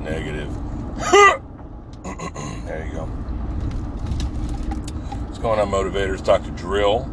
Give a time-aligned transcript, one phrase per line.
[0.00, 0.52] Negative.
[2.66, 3.04] there you go.
[5.26, 6.24] What's going on, motivators?
[6.24, 6.50] Dr.
[6.50, 7.08] Drill.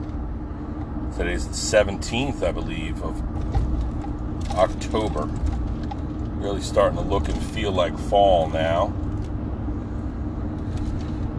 [1.15, 3.21] Today's the 17th, I believe, of
[4.57, 5.29] October.
[6.41, 8.93] Really starting to look and feel like fall now.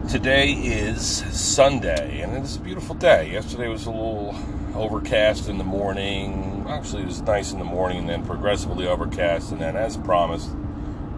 [0.07, 3.31] Today is Sunday, and it's a beautiful day.
[3.33, 4.33] Yesterday was a little
[4.73, 6.56] overcast in the morning.
[6.67, 10.49] Actually, it was nice in the morning, and then progressively overcast, and then, as promised,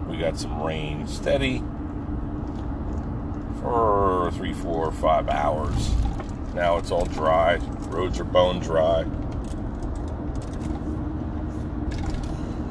[0.08, 1.06] we got some rain.
[1.08, 1.62] Steady
[3.60, 5.90] for three, four, five hours.
[6.54, 7.56] Now it's all dry.
[7.88, 9.04] Roads are bone dry.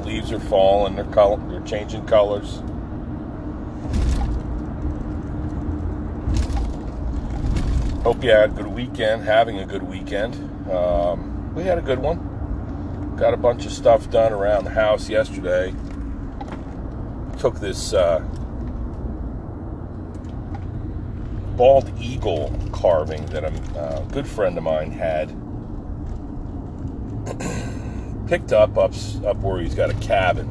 [0.06, 0.96] Leaves are falling.
[0.96, 2.62] They're color, they're changing colors.
[8.04, 9.24] Hope you had a good weekend.
[9.24, 10.36] Having a good weekend.
[10.72, 12.29] Um, we had a good one.
[13.20, 15.76] Got a bunch of stuff done around the house yesterday.
[17.38, 18.20] Took this uh,
[21.58, 25.28] bald eagle carving that a uh, good friend of mine had
[28.30, 28.94] picked up up
[29.26, 30.48] up where he's got a cabin.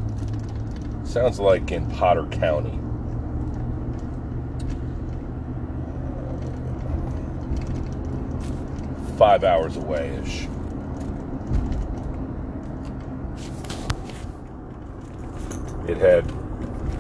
[1.07, 2.79] Sounds like in Potter County.
[9.17, 10.49] Five hours away ish.
[15.89, 16.31] It had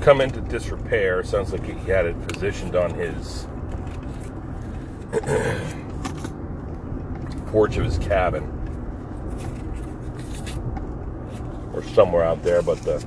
[0.00, 1.22] come into disrepair.
[1.22, 3.46] Sounds like he had it positioned on his
[7.48, 8.44] porch of his cabin
[11.74, 12.98] or somewhere out there, but the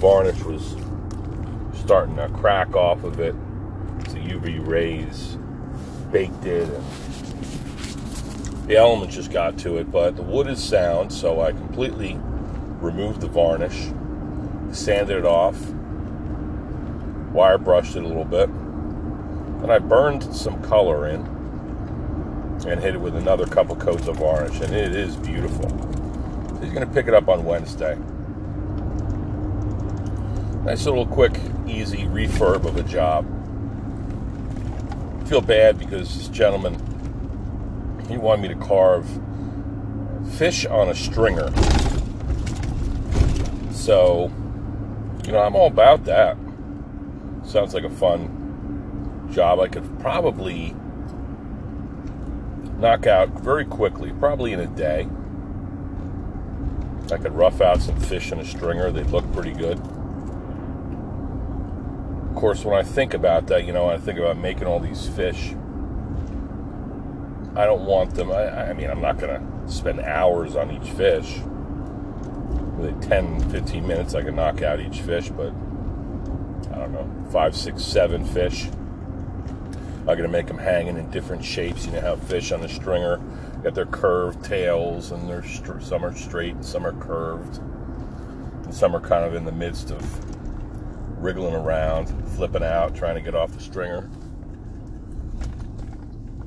[0.00, 0.76] varnish was
[1.78, 3.36] starting to crack off of it.
[4.08, 5.38] The UV rays
[6.10, 6.84] baked it, and
[8.68, 9.92] the elements just got to it.
[9.92, 12.18] But the wood is sound, so I completely
[12.80, 13.92] removed the varnish,
[14.78, 15.58] sanded it off,
[17.32, 18.48] wire brushed it a little bit
[19.62, 21.20] and I burned some color in
[22.66, 25.68] and hit it with another couple coats of varnish, and it is beautiful.
[26.60, 27.96] He's going to pick it up on Wednesday.
[30.64, 33.26] Nice little quick, easy refurb of a job.
[35.20, 36.74] I feel bad because this gentleman,
[38.08, 39.06] he wanted me to carve
[40.36, 41.50] fish on a stringer.
[43.72, 44.32] So,
[45.28, 46.38] you know, I'm all about that.
[47.44, 50.74] Sounds like a fun job I could probably
[52.78, 55.06] knock out very quickly, probably in a day.
[57.12, 59.78] I could rough out some fish in a stringer, they'd look pretty good.
[62.30, 65.08] Of course, when I think about that, you know, I think about making all these
[65.08, 65.50] fish.
[67.54, 70.90] I don't want them, I, I mean, I'm not going to spend hours on each
[70.92, 71.40] fish.
[72.78, 75.48] With 10, 15 minutes, I can knock out each fish, but
[76.72, 78.68] I don't know, five, six, seven fish
[80.08, 81.84] I'm going to make them hanging in different shapes.
[81.84, 83.18] You know how fish on the stringer
[83.62, 88.72] got their curved tails, and they're str- some are straight, and some are curved, and
[88.72, 92.06] some are kind of in the midst of wriggling around,
[92.36, 94.08] flipping out, trying to get off the stringer.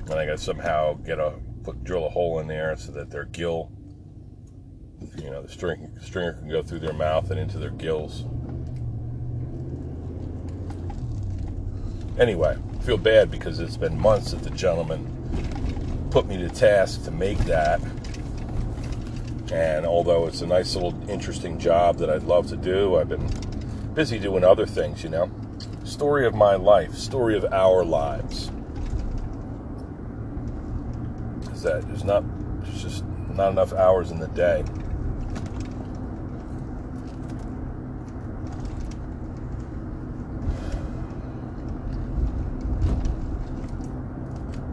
[0.09, 3.12] And I got to somehow get a put drill a hole in there so that
[3.12, 3.72] their gill,
[5.17, 8.25] you know, the string stringer can go through their mouth and into their gills.
[12.19, 17.03] Anyway, I feel bad because it's been months that the gentleman put me to task
[17.06, 17.81] to make that.
[19.51, 23.28] And although it's a nice little interesting job that I'd love to do, I've been
[23.94, 25.31] busy doing other things, you know.
[25.83, 28.51] Story of my life, story of our lives.
[31.53, 32.23] Is that there's not
[32.63, 34.63] there's just not enough hours in the day.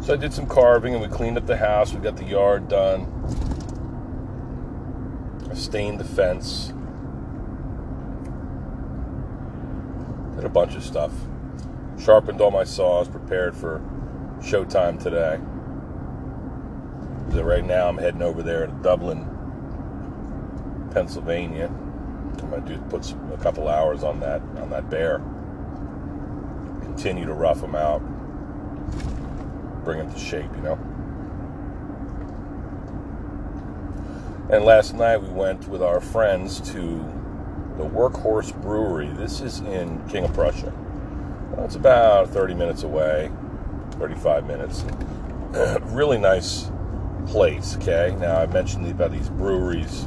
[0.08, 1.92] So I did some carving and we cleaned up the house.
[1.92, 3.06] We got the yard done.
[5.50, 6.72] I stained the fence.
[10.34, 11.12] Did a bunch of stuff.
[12.00, 13.82] Sharpened all my saws, prepared for
[14.40, 15.38] showtime today.
[17.34, 19.28] So right now I'm heading over there to Dublin,
[20.90, 21.66] Pennsylvania.
[21.66, 25.19] I'm gonna do put some, a couple hours on that on that bear.
[26.81, 28.00] Continue to rough them out
[29.88, 30.79] bring it to shape, you know.
[34.50, 36.99] And last night we went with our friends to
[37.79, 39.08] the Workhorse Brewery.
[39.08, 40.75] This is in King of Prussia.
[41.52, 43.31] Well, it's about 30 minutes away,
[43.93, 44.85] 35 minutes.
[45.94, 46.70] really nice
[47.26, 48.14] place, okay?
[48.20, 50.05] Now, I mentioned about these breweries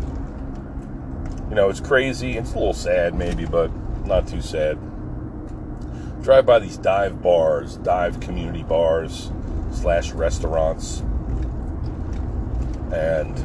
[1.50, 2.38] You know, it's crazy.
[2.38, 3.72] It's a little sad, maybe, but
[4.06, 4.78] not too sad.
[6.22, 9.32] Drive by these dive bars, dive community bars
[9.72, 11.00] slash restaurants,
[12.94, 13.36] and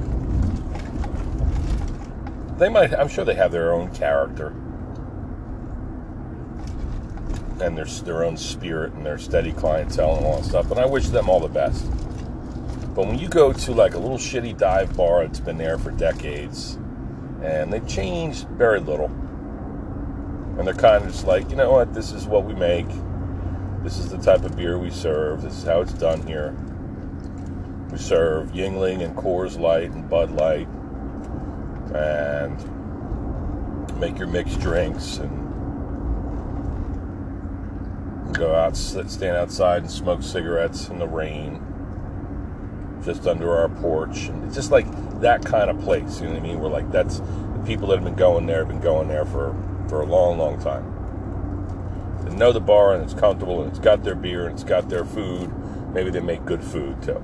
[2.58, 2.92] they might.
[2.94, 4.54] I'm sure they have their own character
[7.60, 10.70] and their their own spirit and their steady clientele and all that stuff.
[10.70, 11.86] And I wish them all the best.
[12.94, 15.90] But when you go to like a little shitty dive bar that's been there for
[15.90, 16.78] decades,
[17.42, 19.10] and they've changed very little,
[20.58, 22.86] and they're kind of just like, you know what, this is what we make,
[23.86, 26.56] this is the type of beer we serve, this is how it's done here.
[27.92, 30.66] We serve Yuengling and Coors Light and Bud Light,
[31.94, 32.58] and
[34.00, 35.30] make your mixed drinks and
[38.34, 41.62] go out, stand outside and smoke cigarettes in the rain,
[43.04, 44.26] just under our porch.
[44.26, 44.86] And it's just like
[45.20, 46.20] that kind of place.
[46.20, 46.58] You know what I mean?
[46.58, 49.54] We're like that's the people that have been going there have been going there for
[49.88, 50.95] for a long, long time.
[52.36, 55.06] Know the bar and it's comfortable and it's got their beer and it's got their
[55.06, 55.50] food.
[55.94, 57.22] Maybe they make good food too.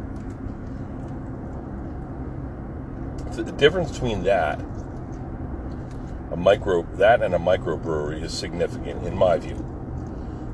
[3.33, 4.59] So the difference between that,
[6.31, 9.57] a micro that and a microbrewery is significant in my view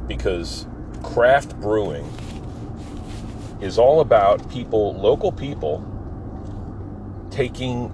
[0.09, 0.67] because
[1.05, 2.11] craft brewing
[3.61, 5.85] is all about people, local people,
[7.31, 7.93] taking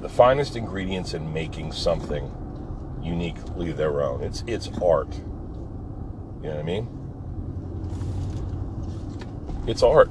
[0.00, 2.30] the finest ingredients and making something
[3.02, 4.22] uniquely their own.
[4.22, 5.20] It's it's art.
[6.42, 6.88] You know what I mean?
[9.68, 10.10] It's art.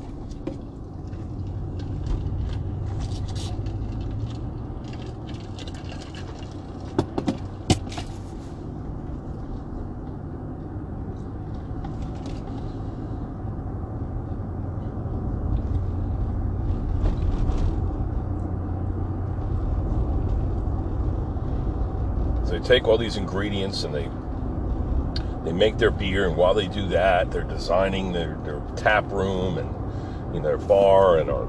[22.45, 24.09] They take all these ingredients and they
[25.51, 29.57] they make their beer, and while they do that, they're designing their, their tap room
[29.57, 29.69] and
[30.33, 31.45] you know, their bar, and or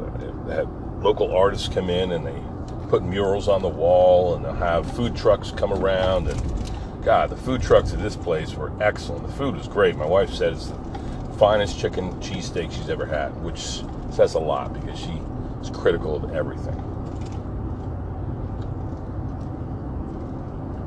[0.47, 0.69] they have
[1.03, 2.43] local artists come in and they
[2.89, 6.27] put murals on the wall, and they'll have food trucks come around.
[6.27, 9.25] And God, the food trucks at this place were excellent.
[9.27, 9.97] The food was great.
[9.97, 14.73] My wife said it's the finest chicken cheesesteak she's ever had, which says a lot
[14.73, 15.21] because she
[15.61, 16.89] is critical of everything.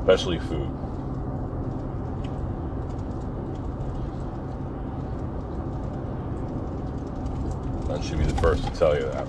[0.06, 0.85] especially food.
[7.88, 9.26] I should be the first to tell you that.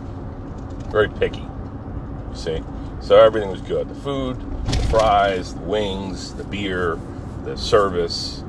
[0.90, 1.42] Very picky.
[1.42, 2.64] You see?
[3.02, 3.88] So everything was good.
[3.88, 7.00] The food, the fries, the wings, the beer,
[7.46, 8.44] the service,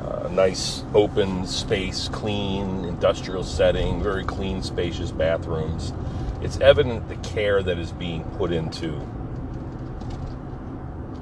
[0.00, 5.92] uh, nice open space, clean industrial setting, very clean, spacious bathrooms.
[6.42, 9.00] It's evident the care that is being put into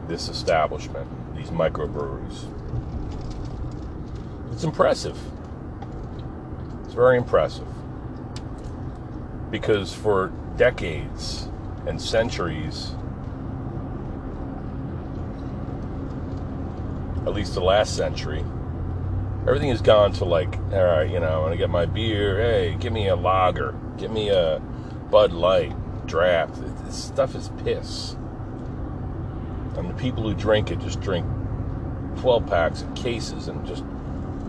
[0.09, 2.47] this establishment, these microbreweries.
[4.53, 5.17] It's impressive.
[6.85, 7.69] It's very impressive.
[9.51, 11.49] Because for decades
[11.87, 12.93] and centuries,
[17.27, 18.45] at least the last century,
[19.47, 22.41] everything has gone to like, all right, you know, I want to get my beer.
[22.41, 23.75] Hey, give me a lager.
[23.99, 24.61] Give me a
[25.11, 25.75] Bud Light
[26.07, 26.55] draft.
[26.85, 28.17] This stuff is piss.
[29.77, 31.27] And the people who drink it just drink
[32.19, 33.85] 12 packs and cases and just,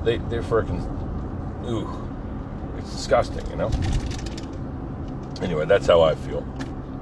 [0.03, 0.81] they, they're freaking,
[1.67, 1.87] ooh,
[2.77, 3.71] it's disgusting, you know?
[5.41, 6.45] Anyway, that's how I feel.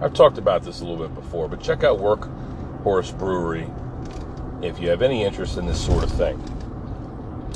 [0.02, 3.70] I've talked about this a little bit before, but check out Workhorse Brewery
[4.62, 6.42] if you have any interest in this sort of thing.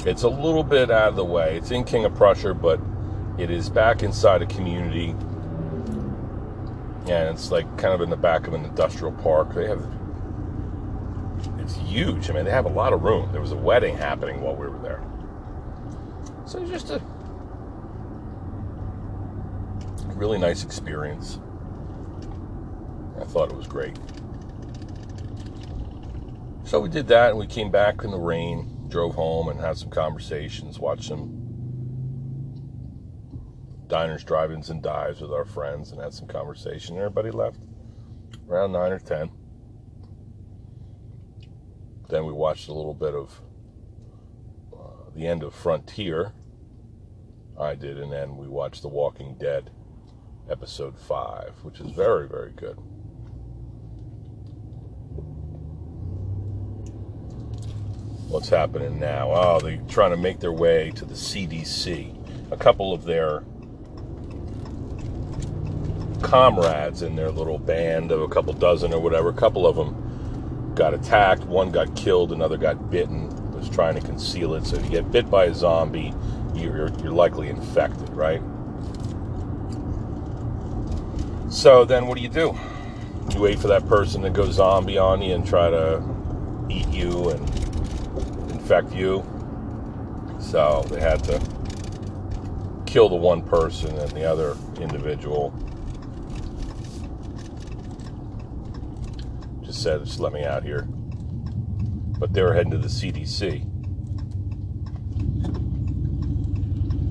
[0.06, 1.58] It's a little bit out of the way.
[1.58, 2.82] It's in King of Prussia, but
[3.38, 5.12] it is back inside a community.
[7.08, 9.54] And it's like kind of in the back of an industrial park.
[9.54, 9.86] They have
[11.60, 12.30] it's huge.
[12.30, 13.32] I mean, they have a lot of room.
[13.32, 15.02] There was a wedding happening while we were there.
[16.46, 17.02] So just a
[20.13, 21.39] really nice experience.
[23.20, 23.98] I thought it was great.
[26.65, 29.77] So we did that and we came back in the rain, drove home and had
[29.77, 31.43] some conversations, watched some
[33.88, 36.98] diners, drive ins, and dives with our friends and had some conversation.
[36.98, 37.60] Everybody left
[38.50, 39.29] around 9 or 10.
[42.10, 43.41] Then we watched a little bit of
[44.74, 46.34] uh, the end of Frontier.
[47.60, 49.70] I did, and then we watched The Walking Dead
[50.50, 52.78] episode 5, which is very, very good.
[58.28, 59.32] What's happening now?
[59.32, 62.52] Oh, they're trying to make their way to the CDC.
[62.52, 63.44] A couple of their
[66.24, 70.74] comrades in their little band of a couple dozen or whatever, a couple of them
[70.74, 74.66] got attacked, one got killed, another got bitten, was trying to conceal it.
[74.66, 76.14] So if you get bit by a zombie,
[76.56, 78.42] you're, you're likely infected, right?
[81.53, 82.57] So then what do you do?
[83.31, 86.03] You wait for that person to go zombie on you and try to
[86.67, 89.24] eat you and infect you.
[90.39, 91.39] So they had to
[92.88, 95.53] kill the one person and the other individual
[99.63, 100.88] just said, just let me out here.
[102.17, 103.63] But they were heading to the CDC.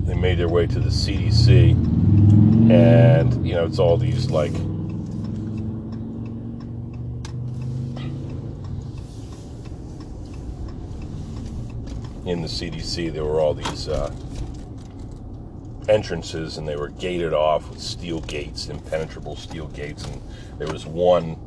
[0.05, 1.92] They made their way to the CDC,
[2.71, 4.53] and you know, it's all these like
[12.25, 14.13] in the CDC, there were all these uh,
[15.89, 20.21] entrances, and they were gated off with steel gates, impenetrable steel gates, and
[20.57, 21.37] there was one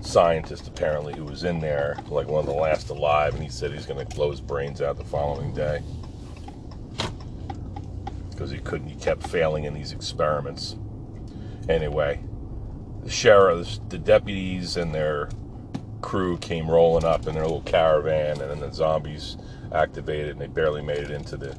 [0.00, 3.72] scientist apparently who was in there, like one of the last alive, and he said
[3.72, 5.82] he's going to blow his brains out the following day
[8.48, 8.88] because he couldn't.
[8.88, 10.76] He kept failing in these experiments.
[11.68, 12.20] Anyway,
[13.02, 15.28] the sheriffs, the deputies, and their
[16.00, 19.36] crew came rolling up in their little caravan, and then the zombies
[19.72, 21.56] activated, and they barely made it into the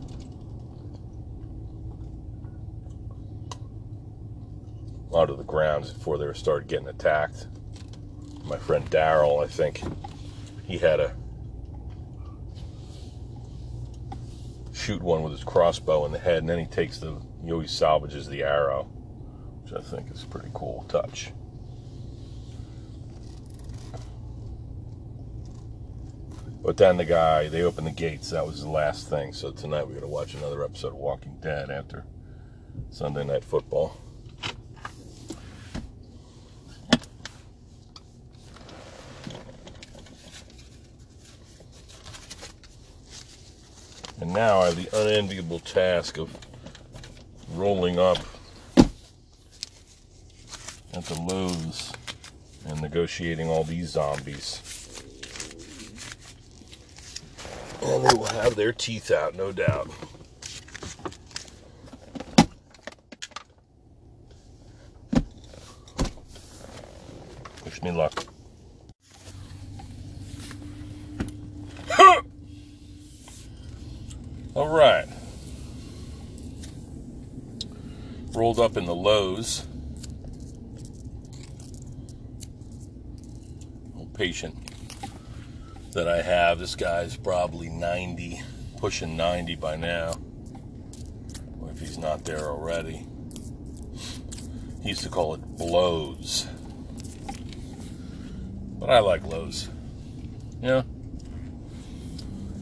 [5.12, 7.48] onto the grounds before they started getting attacked.
[8.44, 9.82] My friend Daryl, I think,
[10.66, 11.14] he had to
[14.90, 17.16] shoot one with his crossbow in the head, and then he takes the
[17.46, 18.86] he always salvages the arrow,
[19.62, 21.32] which I think is a pretty cool touch.
[26.64, 28.32] But then the guy, they opened the gates.
[28.32, 29.32] That was the last thing.
[29.32, 32.08] So tonight we're going to watch another episode of Walking Dead after
[32.90, 33.96] Sunday Night Football.
[44.22, 46.36] And now I have the unenviable task of
[47.54, 48.18] rolling up
[50.94, 51.94] at the Lowe's
[52.66, 54.62] and negotiating all these zombies.
[57.82, 59.90] And they will have their teeth out, no doubt.
[67.64, 68.26] Wish me luck.
[74.56, 75.08] All right.
[78.60, 79.66] Rolled up in the Lowe's.
[83.98, 84.54] Old patient
[85.94, 86.60] that I have.
[86.60, 88.42] This guy's probably 90,
[88.76, 90.16] pushing 90 by now.
[91.62, 93.06] Or if he's not there already.
[94.84, 96.46] He used to call it blows.
[98.78, 99.70] But I like Lowe's.
[100.62, 100.84] Yeah.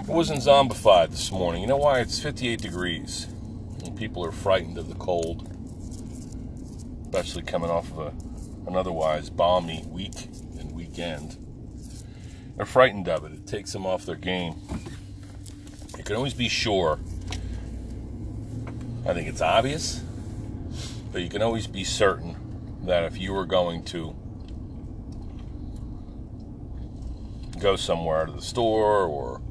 [0.01, 1.63] It wasn't zombified this morning.
[1.63, 2.01] You know why?
[2.01, 3.25] It's 58 degrees.
[3.83, 5.46] And people are frightened of the cold.
[7.17, 8.13] Especially coming off of a,
[8.67, 10.25] an otherwise balmy week
[10.59, 11.35] and weekend.
[12.55, 13.31] They're frightened of it.
[13.31, 14.53] It takes them off their game.
[15.97, 16.99] You can always be sure.
[19.03, 20.03] I think it's obvious.
[21.11, 22.35] But you can always be certain
[22.83, 24.15] that if you were going to
[27.59, 29.41] go somewhere to the store or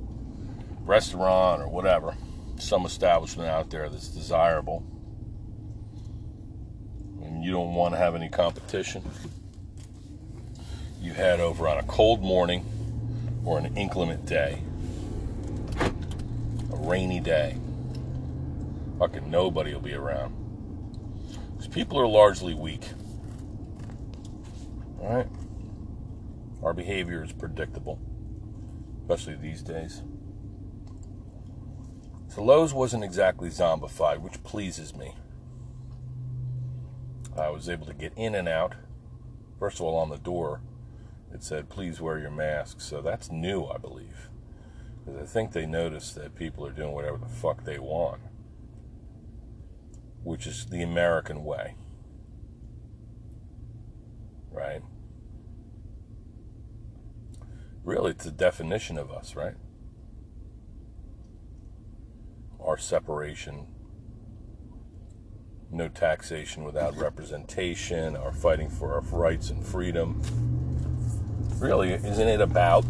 [0.84, 2.14] restaurant or whatever,
[2.60, 4.84] some establishment out there that's desirable,
[7.46, 9.08] you don't want to have any competition,
[11.00, 12.64] you head over on a cold morning
[13.44, 14.60] or an inclement day,
[15.78, 17.56] a rainy day.
[18.98, 20.34] Fucking nobody will be around.
[21.52, 22.82] Because people are largely weak.
[25.00, 25.28] Alright?
[26.64, 28.00] Our behavior is predictable,
[29.02, 30.02] especially these days.
[32.26, 35.14] So Lowe's wasn't exactly zombified, which pleases me.
[37.38, 38.74] I was able to get in and out.
[39.58, 40.60] First of all, on the door,
[41.32, 42.80] it said, please wear your mask.
[42.80, 44.28] So that's new, I believe.
[45.04, 48.20] Because I think they noticed that people are doing whatever the fuck they want,
[50.24, 51.76] which is the American way.
[54.50, 54.82] Right?
[57.84, 59.54] Really, it's the definition of us, right?
[62.66, 63.66] our separation,
[65.70, 70.20] no taxation without representation, our fighting for our rights and freedom.
[71.58, 72.84] Really, isn't it about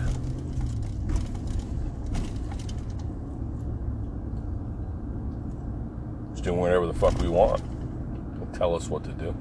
[6.33, 7.63] just doing whatever the fuck we want?
[8.57, 9.35] tell us what to do.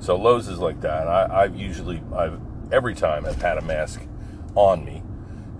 [0.00, 1.06] So Lowe's is like that.
[1.06, 2.40] I, I've usually, I've
[2.72, 4.02] every time I've had a mask
[4.54, 5.02] on me.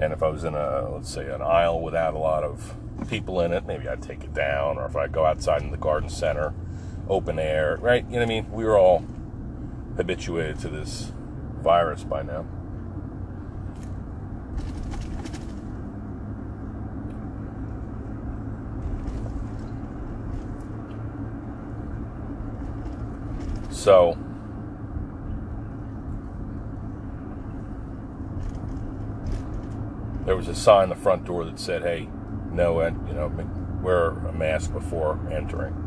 [0.01, 2.75] And if I was in a, let's say, an aisle without a lot of
[3.09, 4.79] people in it, maybe I'd take it down.
[4.79, 6.55] Or if I go outside in the garden center,
[7.09, 8.05] open air, right?
[8.05, 8.53] You know what I mean?
[8.53, 9.05] We were all
[9.97, 11.13] habituated to this
[11.63, 12.45] virus by now.
[23.71, 24.17] So,
[30.25, 32.09] there was a sign on the front door that said, "Hey,
[32.53, 33.33] no, and you know,
[33.83, 35.82] wear a mask before entering."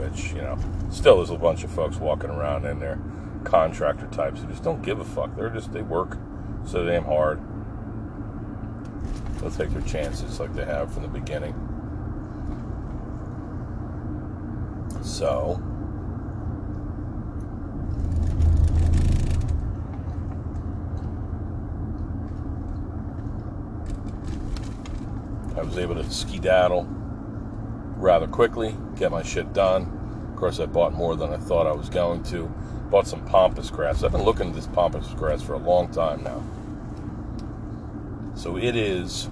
[0.00, 2.98] Which, you know, still there's a bunch of folks walking around in there,
[3.44, 5.36] contractor types who just don't give a fuck.
[5.36, 6.16] They're just they work
[6.64, 7.38] so damn hard.
[9.38, 11.54] They'll take their chances like they have from the beginning.
[15.02, 15.62] So,
[25.56, 26.99] I was able to skedaddle
[28.00, 30.28] rather quickly, get my shit done.
[30.30, 32.46] Of course, I bought more than I thought I was going to.
[32.90, 34.02] Bought some pampas grass.
[34.02, 36.42] I've been looking at this pampas grass for a long time now.
[38.34, 39.28] So it is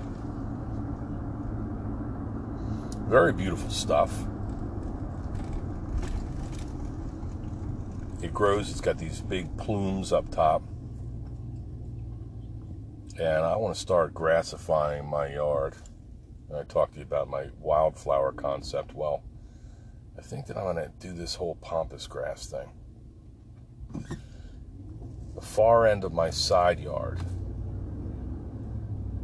[3.09, 4.13] very beautiful stuff.
[8.21, 10.63] It grows, it's got these big plumes up top.
[13.19, 15.75] And I want to start grassifying my yard.
[16.57, 18.95] I talked to you about my wildflower concept.
[18.95, 19.23] Well,
[20.19, 22.69] I think that I'm going to do this whole pampas grass thing.
[25.35, 27.21] The far end of my side yard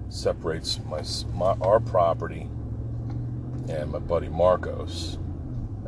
[0.08, 1.02] separates my,
[1.32, 2.48] my our property
[3.68, 5.18] and my buddy Marcos,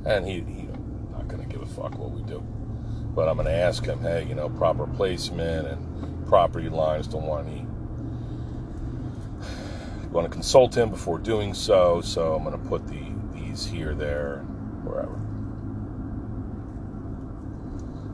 [0.05, 0.69] and he he's
[1.13, 2.41] not going to give a fuck what we do.
[3.15, 7.25] But I'm going to ask him, hey, you know, proper placement and property lines don't
[7.25, 7.66] want any
[10.17, 13.95] want to consult him before doing so, so I'm going to put the these here,
[13.95, 14.39] there,
[14.83, 15.21] wherever.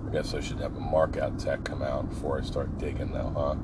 [0.08, 3.12] I guess I should have a mark out tech come out before I start digging
[3.12, 3.54] now, huh?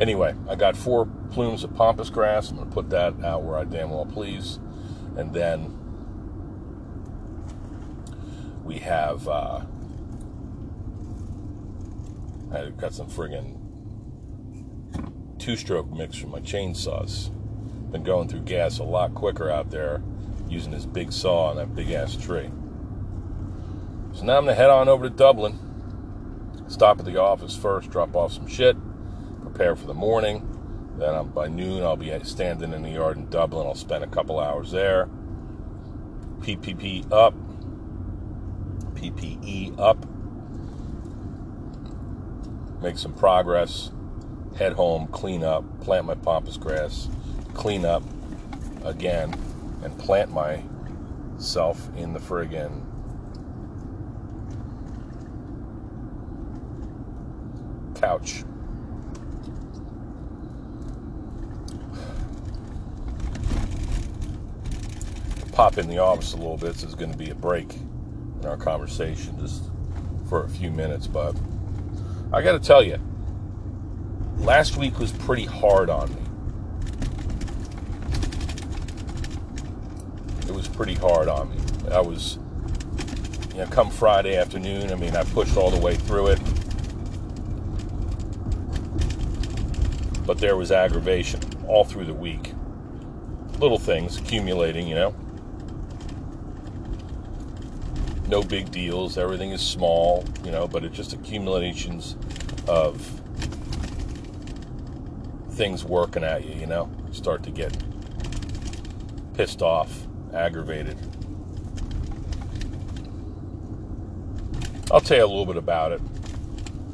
[0.00, 2.50] Anyway, I got four plumes of pampas grass.
[2.50, 4.58] I'm going to put that out where I damn well please.
[5.16, 5.76] And then
[8.64, 9.60] we have uh,
[12.52, 13.58] I got some friggin'
[15.38, 17.30] two stroke mix from my chainsaws.
[17.92, 20.02] Been going through gas a lot quicker out there
[20.48, 22.50] using this big saw on that big ass tree.
[24.12, 25.58] So now I'm gonna head on over to Dublin,
[26.66, 28.76] stop at the office first, drop off some shit,
[29.42, 30.46] prepare for the morning.
[30.98, 33.66] Then I'm, by noon, I'll be standing in the yard in Dublin.
[33.66, 35.08] I'll spend a couple hours there.
[36.40, 37.34] PPP up,
[38.94, 40.04] PPE up,
[42.82, 43.90] make some progress,
[44.56, 47.08] head home, clean up, plant my pampas grass,
[47.54, 48.02] clean up
[48.84, 49.34] again,
[49.82, 52.84] and plant myself in the friggin'
[57.94, 58.44] couch.
[65.52, 66.74] Pop in the office a little bit.
[66.76, 67.74] So there's going to be a break
[68.40, 69.64] in our conversation just
[70.26, 71.36] for a few minutes, but
[72.32, 72.96] I got to tell you,
[74.36, 76.22] last week was pretty hard on me.
[80.46, 81.56] It was pretty hard on me.
[81.90, 82.38] I was,
[83.52, 86.40] you know, come Friday afternoon, I mean, I pushed all the way through it.
[90.24, 92.54] But there was aggravation all through the week.
[93.58, 95.14] Little things accumulating, you know.
[98.30, 99.18] No big deals.
[99.18, 102.16] Everything is small, you know, but it's just accumulations
[102.68, 103.20] of
[105.50, 106.88] things working at you, you know.
[107.08, 107.76] You start to get
[109.34, 110.96] pissed off, aggravated.
[114.92, 116.00] I'll tell you a little bit about it.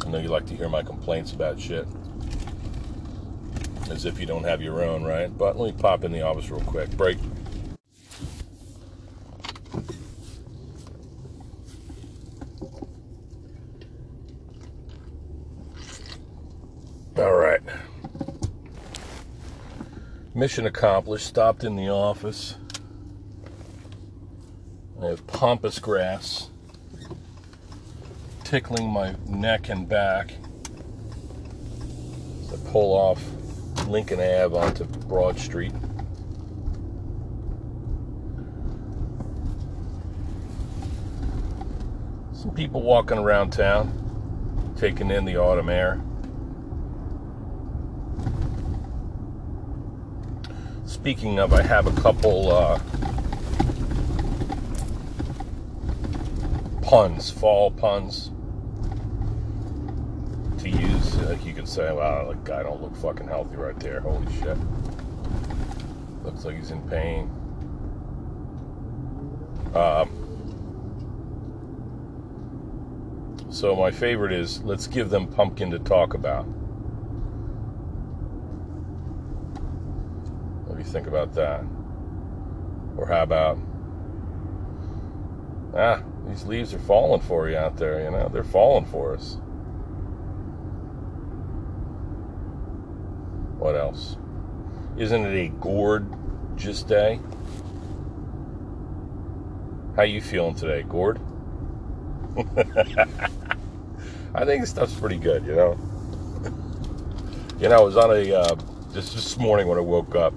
[0.04, 1.86] I know you like to hear my complaints about shit.
[3.90, 5.36] As if you don't have your own, right?
[5.36, 6.90] But let me pop in the office real quick.
[6.96, 7.18] Break.
[20.36, 21.26] Mission accomplished.
[21.26, 22.56] Stopped in the office.
[25.02, 26.50] I have pampas grass
[28.44, 30.34] tickling my neck and back.
[32.52, 33.24] I pull off
[33.88, 35.72] Lincoln Ave onto Broad Street.
[42.34, 46.00] some people walking around town, taking in the autumn air.
[51.06, 52.80] Speaking of, I have a couple uh,
[56.82, 58.32] puns, fall puns
[60.58, 61.14] to use.
[61.18, 64.00] Like you can say, wow, that guy don't look fucking healthy right there.
[64.00, 64.58] Holy shit.
[66.24, 67.30] Looks like he's in pain.
[69.76, 70.10] Um,
[73.48, 76.46] so my favorite is let's give them pumpkin to talk about.
[80.66, 81.62] What do you think about that?
[82.96, 83.58] Or how about
[85.74, 89.36] ah, these leaves are falling for you out there, you know, they're falling for us.
[93.58, 94.16] What else?
[94.96, 97.20] Isn't it a gorgeous day?
[99.96, 101.20] How you feeling today, Gord?
[104.34, 105.78] I think this stuff's pretty good, you know.
[107.58, 108.56] you know, I was on a uh,
[108.92, 110.32] this morning when I woke up,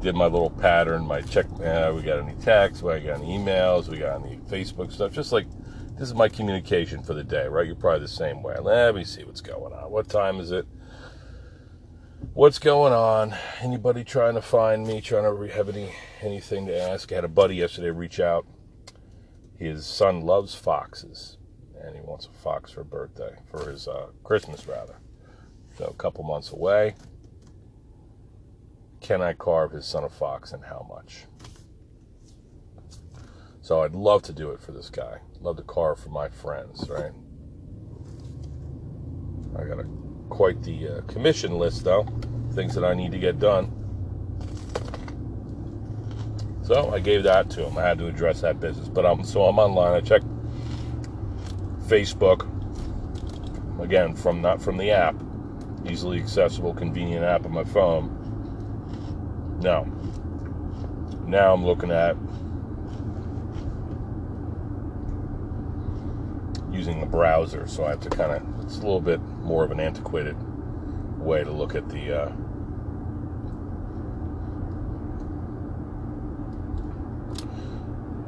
[0.00, 1.46] did my little pattern, my check.
[1.60, 2.82] Uh, we got any texts?
[2.82, 3.88] We got any emails?
[3.88, 5.12] We got any Facebook stuff?
[5.12, 5.46] Just like
[5.98, 7.66] this is my communication for the day, right?
[7.66, 8.56] You're probably the same way.
[8.60, 9.90] Let me see what's going on.
[9.90, 10.66] What time is it?
[12.34, 13.34] What's going on?
[13.60, 15.00] Anybody trying to find me?
[15.00, 17.10] Trying to have any anything to ask?
[17.12, 18.46] I had a buddy yesterday reach out
[19.58, 21.38] his son loves foxes,
[21.80, 24.96] and he wants a fox for birthday, for his uh, Christmas rather.
[25.78, 26.94] So a couple months away.
[29.06, 31.26] Can I carve his son a fox, and how much?
[33.60, 35.20] So I'd love to do it for this guy.
[35.40, 37.12] Love to carve for my friends, right?
[39.56, 39.84] I got a,
[40.28, 42.04] quite the uh, commission list though,
[42.52, 43.70] things that I need to get done.
[46.62, 47.78] So I gave that to him.
[47.78, 48.88] I had to address that business.
[48.88, 49.94] But I'm so I'm online.
[49.94, 50.26] I checked
[51.86, 52.42] Facebook
[53.80, 55.14] again from not from the app,
[55.88, 58.25] easily accessible, convenient app on my phone.
[59.66, 59.82] No.
[61.26, 62.16] Now I'm looking at
[66.70, 69.72] using the browser, so I have to kind of it's a little bit more of
[69.72, 70.36] an antiquated
[71.18, 72.32] way to look at the uh,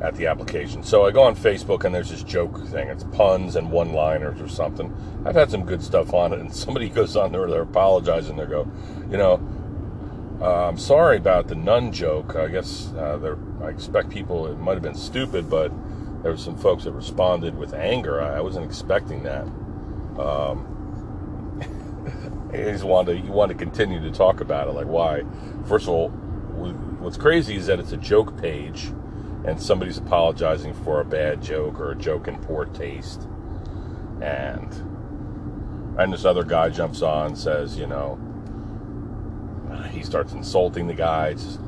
[0.04, 0.82] at the application.
[0.82, 2.88] So I go on Facebook and there's this joke thing.
[2.88, 4.92] It's puns and one liners or something.
[5.24, 8.34] I've had some good stuff on it, and somebody goes on there, they're apologizing.
[8.34, 8.68] They go,
[9.08, 9.40] you know,
[10.40, 12.36] uh, I'm sorry about the nun joke.
[12.36, 15.72] I guess uh, I expect people, it might have been stupid, but
[16.22, 18.20] there were some folks that responded with anger.
[18.20, 19.42] I, I wasn't expecting that.
[20.18, 20.74] Um,
[22.52, 24.72] he just wanted to, he wanted to continue to talk about it.
[24.72, 25.22] Like, why?
[25.66, 26.10] First of all,
[27.00, 28.92] what's crazy is that it's a joke page
[29.44, 33.22] and somebody's apologizing for a bad joke or a joke in poor taste.
[34.20, 34.72] And
[35.98, 38.20] and this other guy jumps on and says, you know,
[39.98, 41.28] he starts insulting the guy.
[41.28, 41.58] It's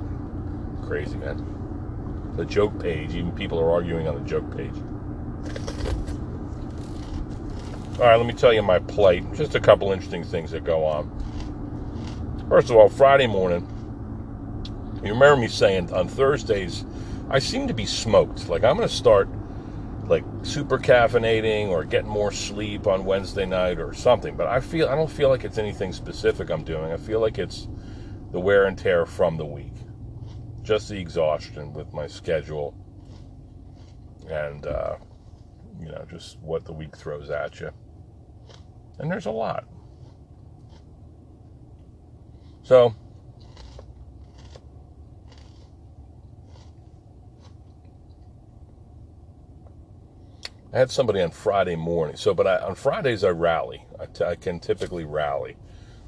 [0.82, 2.32] crazy, man.
[2.36, 4.74] The joke page, even people are arguing on the joke page.
[7.98, 9.30] All right, let me tell you my plight.
[9.34, 11.10] Just a couple interesting things that go on.
[12.48, 13.66] First of all, Friday morning,
[15.04, 16.84] you remember me saying on Thursdays,
[17.28, 18.48] I seem to be smoked.
[18.48, 19.28] Like I'm going to start
[20.06, 24.36] like super caffeinating or getting more sleep on Wednesday night or something.
[24.36, 26.92] But I feel I don't feel like it's anything specific I'm doing.
[26.92, 27.68] I feel like it's
[28.32, 29.74] the wear and tear from the week,
[30.62, 32.74] just the exhaustion with my schedule,
[34.28, 34.96] and uh,
[35.80, 37.70] you know just what the week throws at you.
[38.98, 39.64] And there's a lot.
[42.62, 42.94] So
[50.72, 52.16] I had somebody on Friday morning.
[52.16, 53.84] So, but I, on Fridays I rally.
[53.98, 55.56] I, t- I can typically rally.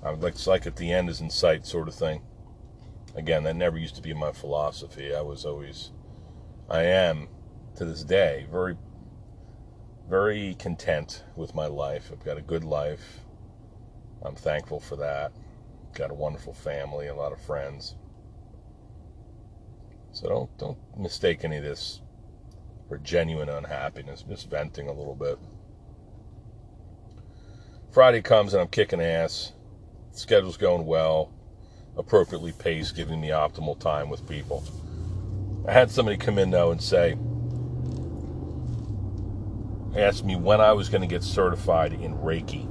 [0.04, 2.22] I'm like it's like at the end is in sight sort of thing.
[3.14, 5.14] Again, that never used to be my philosophy.
[5.14, 5.90] I was always,
[6.68, 7.28] I am
[7.76, 8.76] to this day very,
[10.08, 12.10] very content with my life.
[12.10, 13.20] I've got a good life.
[14.24, 15.32] I'm thankful for that.
[15.94, 17.96] Got a wonderful family, a lot of friends.
[20.12, 22.00] So don't don't mistake any of this
[22.88, 25.38] for genuine unhappiness, just venting a little bit.
[27.90, 29.52] Friday comes and I'm kicking ass.
[30.12, 31.32] Schedule's going well,
[31.96, 34.62] appropriately paced, giving me optimal time with people.
[35.66, 37.16] I had somebody come in though and say,
[39.96, 42.66] asked me when I was going to get certified in Reiki.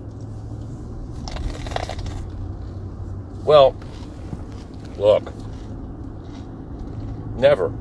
[3.44, 3.76] Well,
[4.98, 5.34] look,
[7.38, 7.74] never.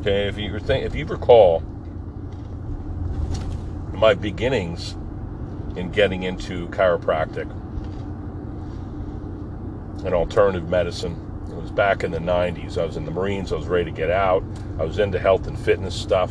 [0.00, 1.60] Okay, if you think, if you recall,
[3.92, 4.92] my beginnings
[5.76, 7.50] in getting into chiropractic
[10.04, 11.22] and alternative medicine.
[11.48, 12.76] It was back in the 90s.
[12.78, 13.52] I was in the Marines.
[13.52, 14.44] I was ready to get out.
[14.78, 16.30] I was into health and fitness stuff.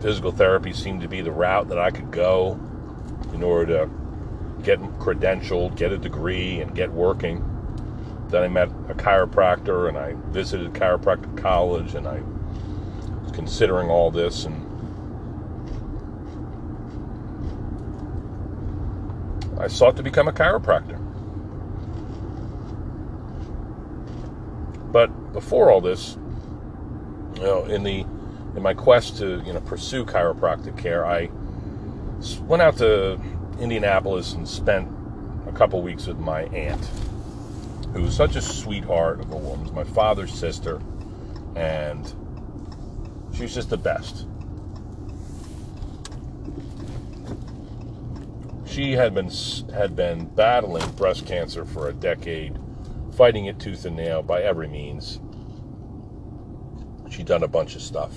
[0.00, 2.58] Physical therapy seemed to be the route that I could go
[3.34, 3.90] in order to
[4.62, 7.44] get credentialed, get a degree, and get working.
[8.28, 12.22] Then I met a chiropractor and I visited chiropractic college and I
[13.22, 14.66] was considering all this and
[19.60, 20.98] I sought to become a chiropractor.
[24.90, 26.16] But before all this,
[27.36, 28.04] you know, in the
[28.56, 31.30] in my quest to you know pursue chiropractic care, I
[32.42, 33.20] went out to
[33.60, 34.88] Indianapolis and spent
[35.46, 36.84] a couple weeks with my aunt,
[37.92, 40.80] who was such a sweetheart of a woman, my father's sister,
[41.56, 42.14] and
[43.32, 44.26] she was just the best.
[48.66, 49.30] She had been
[49.74, 52.56] had been battling breast cancer for a decade,
[53.20, 55.20] fighting it tooth and nail by every means.
[57.10, 58.14] She'd done a bunch of stuff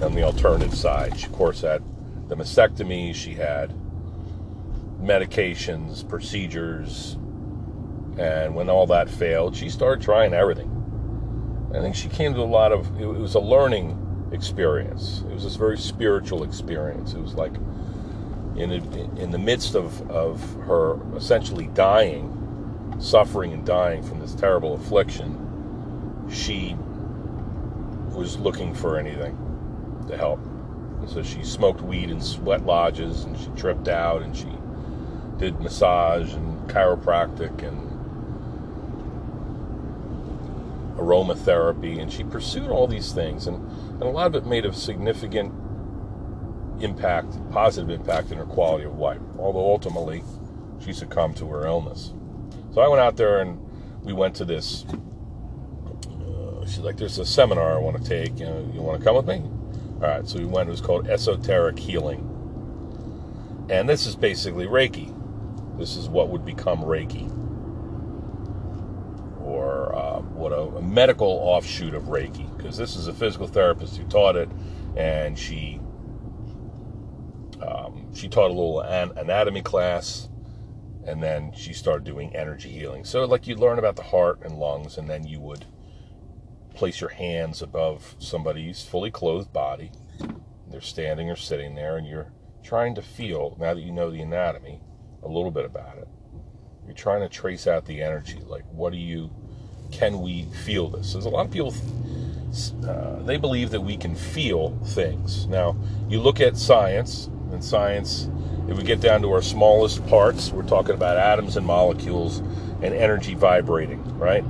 [0.00, 1.18] on the alternative side.
[1.18, 1.82] She, of course, had
[2.28, 3.12] the mastectomy.
[3.12, 3.74] She had
[5.00, 7.14] medications, procedures,
[8.16, 10.70] and when all that failed, she started trying everything.
[11.74, 12.86] I think she came to a lot of.
[13.00, 15.24] It was a learning experience.
[15.28, 17.14] It was this very spiritual experience.
[17.14, 17.54] It was like
[18.54, 18.70] in
[19.18, 22.43] in the midst of of her essentially dying,
[22.98, 25.40] suffering and dying from this terrible affliction,
[26.30, 26.76] she
[28.14, 29.36] was looking for anything
[30.08, 30.40] to help.
[31.00, 34.48] And so she smoked weed in sweat lodges, and she tripped out, and she
[35.38, 37.90] did massage and chiropractic and
[40.98, 43.56] aromatherapy, and she pursued all these things, and,
[43.94, 45.52] and a lot of it made a significant
[46.80, 49.20] impact, positive impact in her quality of life.
[49.38, 50.22] Although ultimately,
[50.80, 52.12] she succumbed to her illness.
[52.74, 53.58] So I went out there and
[54.02, 54.84] we went to this.
[56.10, 58.36] Uh, she's like, "There's a seminar I want to take.
[58.38, 59.42] You, know, you want to come with me?"
[59.94, 60.28] All right.
[60.28, 60.68] So we went.
[60.68, 62.28] It was called Esoteric Healing,
[63.70, 65.14] and this is basically Reiki.
[65.78, 67.30] This is what would become Reiki,
[69.40, 73.96] or uh, what a, a medical offshoot of Reiki, because this is a physical therapist
[73.96, 74.48] who taught it,
[74.96, 75.80] and she
[77.62, 80.28] um, she taught a little an- anatomy class,
[81.06, 83.04] and then she started doing energy healing.
[83.04, 85.66] So, like you learn about the heart and lungs, and then you would
[86.74, 89.92] place your hands above somebody's fully clothed body.
[90.68, 94.22] They're standing or sitting there, and you're trying to feel, now that you know the
[94.22, 94.80] anatomy,
[95.22, 96.08] a little bit about it.
[96.84, 98.40] You're trying to trace out the energy.
[98.46, 99.30] Like, what do you,
[99.92, 101.12] can we feel this?
[101.12, 101.74] There's a lot of people,
[102.86, 105.46] uh, they believe that we can feel things.
[105.46, 105.76] Now,
[106.08, 108.28] you look at science, and science,
[108.68, 112.38] if we get down to our smallest parts, we're talking about atoms and molecules
[112.82, 114.44] and energy vibrating, right?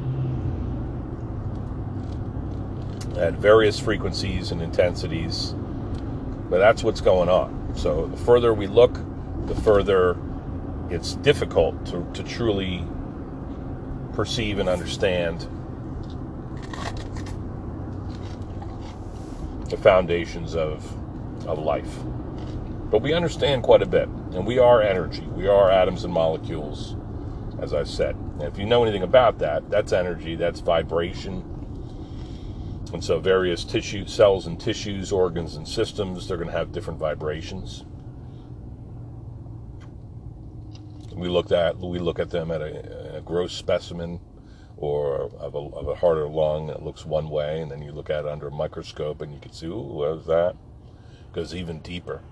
[3.16, 5.54] At various frequencies and intensities.
[6.50, 7.72] But that's what's going on.
[7.76, 8.98] So the further we look,
[9.46, 10.16] the further
[10.90, 12.84] it's difficult to, to truly
[14.12, 15.48] perceive and understand
[19.70, 20.84] the foundations of,
[21.46, 21.98] of life.
[22.90, 25.26] But we understand quite a bit, and we are energy.
[25.34, 26.96] We are atoms and molecules,
[27.60, 28.14] as I said.
[28.14, 31.42] And if you know anything about that, that's energy, that's vibration.
[32.92, 37.00] And so various tissue cells and tissues, organs and systems, they're going to have different
[37.00, 37.84] vibrations.
[41.12, 44.20] We looked at we look at them at a, a gross specimen
[44.76, 47.92] or of a, of a heart or lung that looks one way, and then you
[47.92, 50.56] look at it under a microscope and you can see, ooh, that?
[51.10, 52.22] It goes even deeper.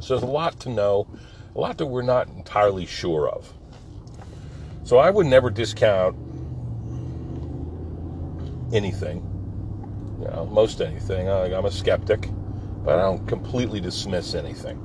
[0.00, 1.06] So there's a lot to know,
[1.54, 3.52] a lot that we're not entirely sure of.
[4.84, 6.16] So I would never discount
[8.72, 9.18] anything,
[10.20, 11.28] you know, most anything.
[11.28, 12.28] I'm a skeptic,
[12.84, 14.78] but I don't completely dismiss anything.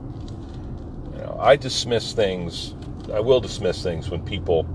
[1.13, 2.76] You know, I dismiss things
[3.13, 4.67] I will dismiss things when people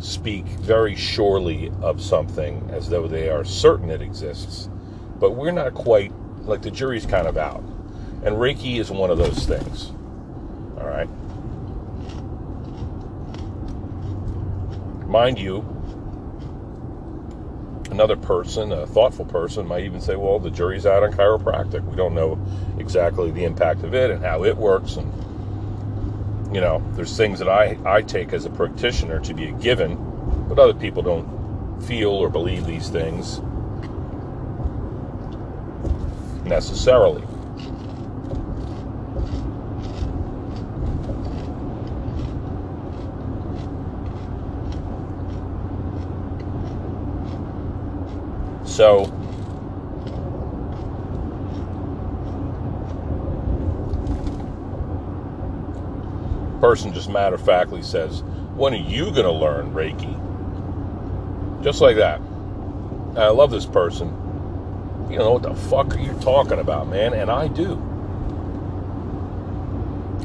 [0.00, 4.70] speak very surely of something as though they are certain it exists,
[5.20, 6.12] but we're not quite
[6.44, 7.62] like the jury's kind of out.
[8.24, 9.90] And Reiki is one of those things.
[10.78, 11.08] All right.
[15.08, 15.60] Mind you,
[17.90, 21.84] another person, a thoughtful person, might even say, well, the jury's out on chiropractic.
[21.84, 22.38] We don't know
[22.78, 25.12] exactly the impact of it and how it works and
[26.52, 29.96] you know, there's things that I, I take as a practitioner to be a given,
[30.48, 33.40] but other people don't feel or believe these things
[36.44, 37.24] necessarily.
[48.72, 49.04] So,
[56.58, 58.22] person just matter of factly says,
[58.54, 60.14] When are you going to learn Reiki?
[61.62, 62.22] Just like that.
[63.14, 64.08] I love this person.
[65.10, 67.12] You know what the fuck are you talking about, man?
[67.12, 67.74] And I do.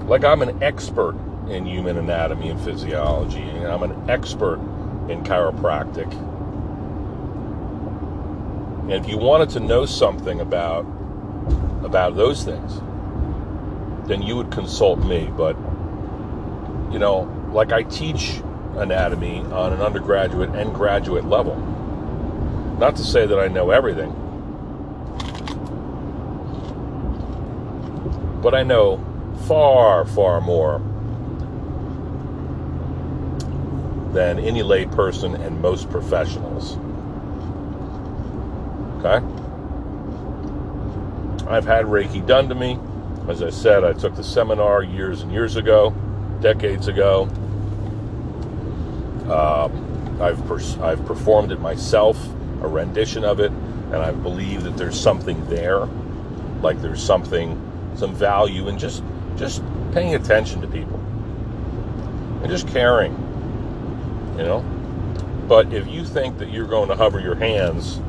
[0.05, 1.17] Like I'm an expert
[1.49, 4.59] in human anatomy and physiology, and I'm an expert
[5.09, 6.36] in chiropractic.
[8.89, 10.85] And if you wanted to know something about
[11.83, 12.79] about those things,
[14.07, 15.29] then you would consult me.
[15.35, 15.57] But
[16.89, 18.41] you know, like I teach
[18.77, 21.57] anatomy on an undergraduate and graduate level.
[22.79, 24.11] Not to say that I know everything,
[28.41, 29.03] but I know
[29.47, 30.79] far, far more
[34.13, 36.77] than any layperson and most professionals.
[41.49, 42.77] I've had Reiki done to me.
[43.29, 45.91] As I said, I took the seminar years and years ago
[46.41, 47.23] decades ago.
[49.29, 52.17] Um, I've pers- I've performed it myself,
[52.61, 55.85] a rendition of it, and I believe that there's something there,
[56.61, 57.59] like there's something,
[57.95, 59.03] some value in just
[59.37, 59.61] just
[59.93, 60.99] paying attention to people
[62.41, 63.13] and just caring,
[64.37, 64.61] you know.
[65.47, 67.99] But if you think that you're going to hover your hands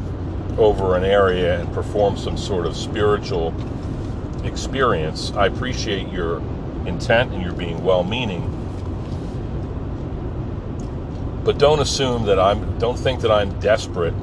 [0.59, 3.55] over an area and perform some sort of spiritual
[4.45, 6.41] experience, I appreciate your
[6.87, 8.55] intent and you're being well meaning.
[11.45, 14.15] But don't assume that I'm, don't think that I'm desperate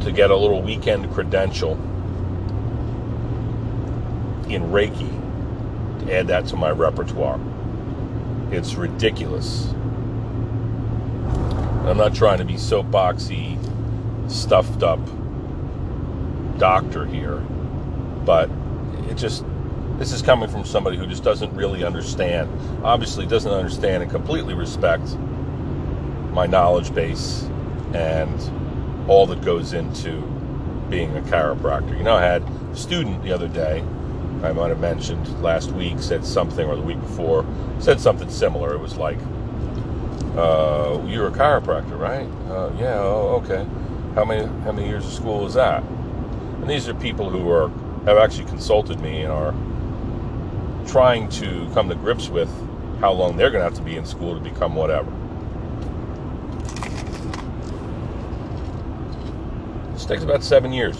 [0.00, 1.72] to get a little weekend credential
[4.48, 5.10] in Reiki
[6.00, 7.38] to add that to my repertoire.
[8.50, 9.70] It's ridiculous.
[11.84, 13.57] I'm not trying to be soapboxy,
[14.30, 15.00] stuffed up
[16.58, 17.38] doctor here,
[18.24, 18.50] but
[19.08, 19.44] it just
[19.98, 22.48] this is coming from somebody who just doesn't really understand,
[22.84, 25.16] obviously doesn't understand and completely respect
[26.32, 27.48] my knowledge base
[27.94, 30.20] and all that goes into
[30.88, 31.96] being a chiropractor.
[31.96, 33.82] You know, I had a student the other day,
[34.42, 37.44] I might have mentioned last week, said something, or the week before,
[37.80, 38.72] said something similar.
[38.72, 39.18] It was like,
[40.36, 42.28] uh, you're a chiropractor, right?
[42.48, 43.66] Uh, yeah, oh, okay.
[44.18, 45.80] How many, how many years of school is that?
[45.84, 47.68] And these are people who are,
[48.04, 49.54] have actually consulted me and are
[50.88, 52.50] trying to come to grips with
[52.98, 55.08] how long they're going to have to be in school to become whatever.
[59.92, 60.96] This takes about seven years.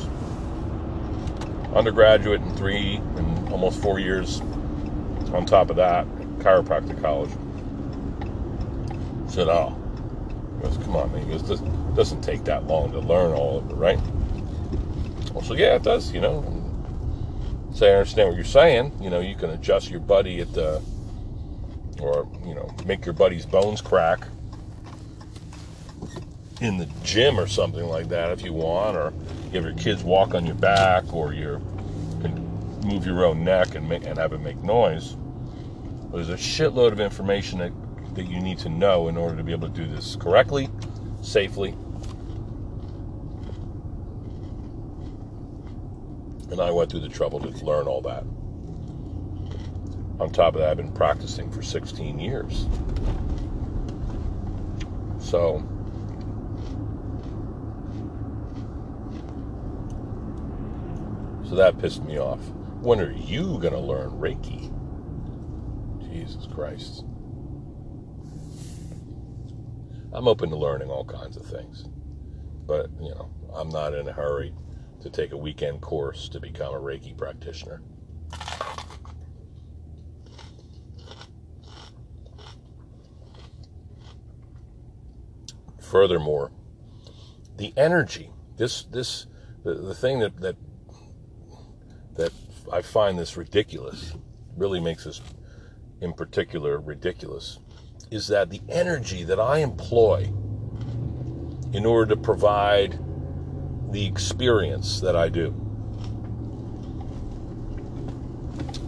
[1.75, 4.43] Undergraduate in three and almost four years
[5.33, 6.07] on top of that,
[6.39, 7.31] chiropractic college.
[9.27, 9.77] I said, oh.
[10.59, 11.29] He goes, come on, man.
[11.29, 11.61] He goes,
[11.99, 14.01] doesn't take that long to learn all of it, right?
[15.35, 16.59] Well, so yeah, it does, you know
[17.79, 18.93] say I understand what you're saying.
[19.01, 20.83] You know, you can adjust your buddy at the,
[22.01, 24.27] or you know, make your buddy's bones crack
[26.61, 29.13] in the gym or something like that if you want, or
[29.47, 31.61] you have your kids walk on your back, or you
[32.21, 32.35] can
[32.85, 35.17] move your own neck and make, and have it make noise.
[36.13, 37.73] There's a shitload of information that
[38.15, 40.69] that you need to know in order to be able to do this correctly,
[41.23, 41.77] safely,
[46.51, 48.25] And I went through the trouble to learn all that.
[50.21, 52.67] On top of that, I've been practicing for 16 years.
[55.21, 55.63] So,
[61.49, 62.41] so that pissed me off.
[62.81, 64.73] When are you going to learn Reiki?
[66.11, 67.05] Jesus Christ.
[70.13, 71.85] I'm open to learning all kinds of things.
[72.67, 74.53] But, you know, I'm not in a hurry
[75.03, 77.81] to take a weekend course to become a Reiki practitioner.
[85.81, 86.53] Furthermore,
[87.57, 89.27] the energy, this this
[89.65, 90.57] the, the thing that, that
[92.17, 92.33] that
[92.71, 94.15] I find this ridiculous,
[94.57, 95.23] really makes this
[96.01, 97.59] in particular ridiculous,
[98.11, 100.31] is that the energy that I employ
[101.73, 102.99] in order to provide
[103.91, 105.55] the experience that I do.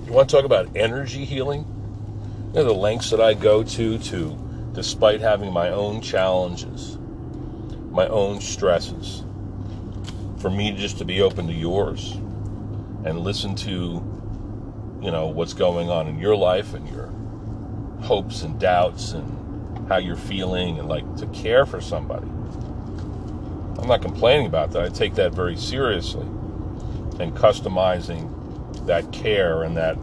[0.06, 1.64] You want to talk about energy healing?
[2.48, 6.98] You know, the lengths that I go to to, despite having my own challenges,
[7.90, 9.24] my own stresses,
[10.38, 12.12] for me just to be open to yours
[13.04, 13.70] and listen to,
[15.00, 17.06] you know, what's going on in your life and your
[18.02, 22.26] hopes and doubts and how you're feeling and like to care for somebody
[23.80, 24.82] I'm not complaining about that.
[24.82, 26.26] I take that very seriously.
[27.18, 29.96] And customizing that care and that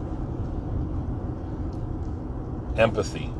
[2.76, 3.32] empathy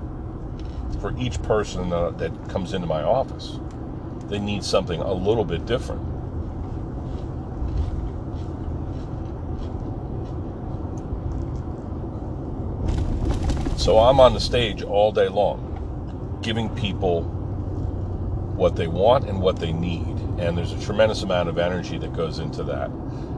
[1.01, 3.59] for each person uh, that comes into my office.
[4.29, 6.03] They need something a little bit different.
[13.79, 19.61] So I'm on the stage all day long, giving people what they want and what
[19.61, 20.18] they need.
[20.39, 22.91] And there's a tremendous amount of energy that goes into that.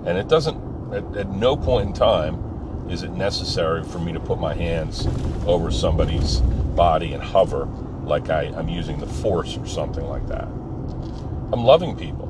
[0.06, 4.20] And it doesn't, at, at no point in time, is it necessary for me to
[4.20, 5.06] put my hands
[5.46, 7.66] over somebody's body and hover
[8.02, 10.44] like I, I'm using the force or something like that.
[10.44, 12.26] I'm loving people.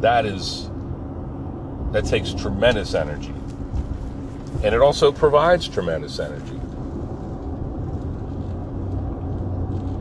[0.00, 0.68] That is,
[1.92, 3.34] that takes tremendous energy.
[4.62, 6.60] And it also provides tremendous energy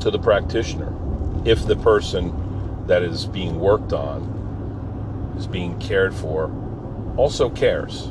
[0.03, 0.93] to the practitioner
[1.45, 2.31] if the person
[2.87, 6.51] that is being worked on, is being cared for,
[7.17, 8.09] also cares.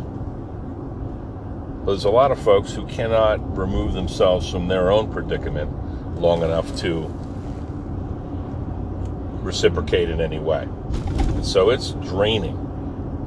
[1.84, 5.70] There's a lot of folks who cannot remove themselves from their own predicament
[6.20, 7.12] long enough to
[9.42, 10.62] reciprocate in any way.
[10.62, 12.58] And so it's draining.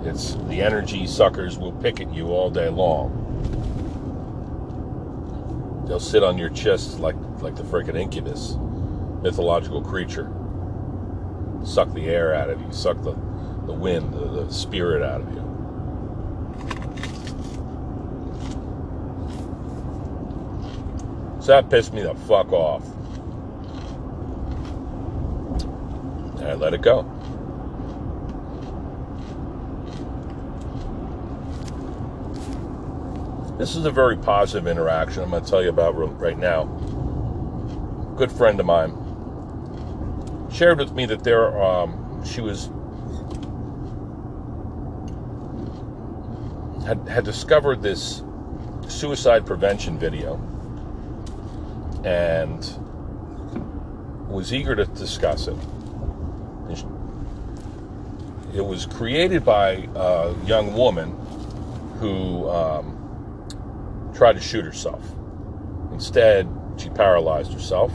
[0.05, 3.23] It's the energy suckers will pick at you all day long.
[5.87, 8.55] They'll sit on your chest like like the freaking incubus,
[9.21, 10.31] mythological creature.
[11.65, 13.13] Suck the air out of you, suck the,
[13.65, 15.41] the wind, the, the spirit out of you.
[21.41, 22.85] So that pissed me the fuck off.
[26.39, 27.03] And I let it go.
[33.57, 36.65] This is a very positive interaction I'm going to tell you about right now.
[38.17, 39.04] Good friend of mine
[40.55, 42.69] shared with me that there, um, she was
[46.85, 48.23] had had discovered this
[48.87, 50.35] suicide prevention video
[52.05, 52.79] and
[54.29, 55.57] was eager to discuss it.
[58.53, 61.11] It was created by a young woman
[61.99, 65.03] who um, tried to shoot herself.
[65.91, 66.47] Instead,
[66.77, 67.91] she paralyzed herself.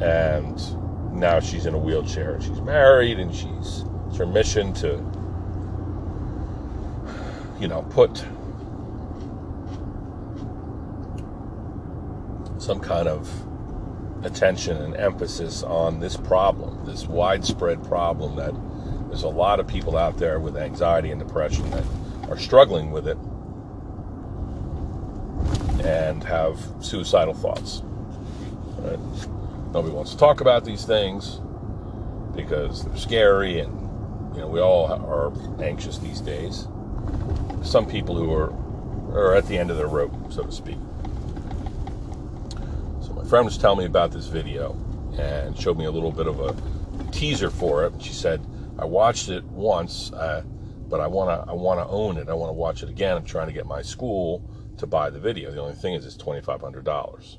[0.00, 0.58] And
[1.12, 2.34] now she's in a wheelchair.
[2.34, 4.98] And she's married and she's it's her mission to
[7.60, 8.24] you know, put
[12.58, 13.30] some kind of
[14.24, 18.54] attention and emphasis on this problem, this widespread problem that
[19.08, 21.84] there's a lot of people out there with anxiety and depression that
[22.30, 23.18] are struggling with it
[25.84, 27.82] and have suicidal thoughts.
[28.78, 29.39] Right?
[29.72, 31.40] Nobody wants to talk about these things
[32.34, 33.72] because they're scary, and
[34.34, 36.66] you know we all are anxious these days.
[37.62, 38.52] Some people who are
[39.12, 40.78] are at the end of their rope, so to speak.
[43.00, 44.72] So my friend was telling me about this video
[45.18, 46.56] and showed me a little bit of a
[47.12, 47.92] teaser for it.
[48.00, 48.44] She said,
[48.78, 50.42] "I watched it once, uh,
[50.88, 52.28] but I want to I want to own it.
[52.28, 53.16] I want to watch it again.
[53.16, 54.42] I'm trying to get my school."
[54.80, 55.50] to buy the video.
[55.50, 57.38] The only thing is, it's twenty five hundred dollars,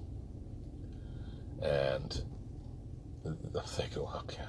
[1.62, 2.24] and
[3.26, 4.44] I'm thinking, okay,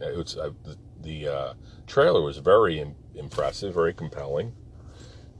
[0.00, 1.54] it was uh, the, the uh,
[1.86, 4.54] trailer was very Im- impressive, very compelling,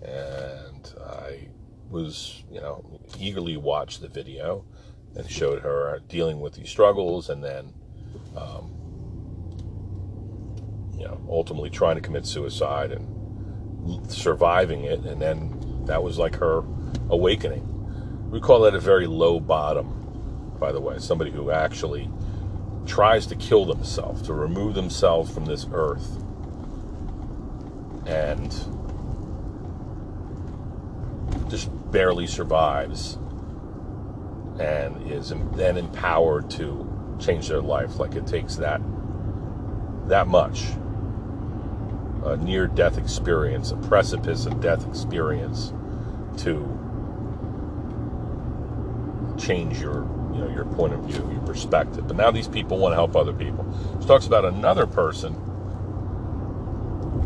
[0.03, 1.49] and I
[1.91, 4.65] was, you know, eagerly watched the video
[5.17, 7.73] and showed her dealing with these struggles, and then.
[8.37, 8.75] Um,
[10.99, 16.35] you know, ultimately trying to commit suicide and surviving it, and then that was like
[16.37, 16.63] her
[17.09, 17.65] awakening.
[18.31, 19.98] We call that a very low bottom,
[20.59, 22.11] by the way, somebody who actually
[22.87, 26.23] tries to kill themselves, to remove themselves from this earth.
[28.07, 28.51] And
[31.49, 33.19] just barely survives
[34.61, 37.99] and is then empowered to change their life.
[37.99, 38.81] Like it takes that
[40.07, 40.65] that much.
[42.25, 45.73] A near death experience, a precipice of death experience
[46.39, 46.75] to
[49.39, 52.07] change your you know your point of view, your perspective.
[52.07, 53.66] But now these people want to help other people.
[54.01, 55.34] She talks about another person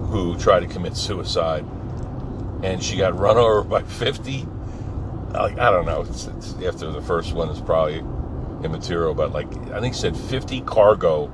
[0.09, 1.65] who tried to commit suicide,
[2.63, 4.47] and she got run over by 50.
[5.33, 6.03] Like I don't know.
[6.03, 7.99] It's, it's after the first one is probably
[8.65, 11.31] immaterial, but like I think said 50 cargo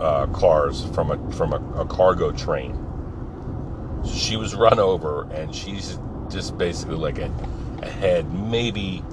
[0.00, 2.78] uh, cars from a from a, a cargo train.
[4.04, 5.98] She was run over, and she's
[6.28, 7.30] just basically like a,
[7.82, 9.04] a head, maybe